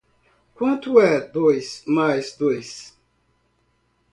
[0.55, 2.97] Quanto é dois mais dois?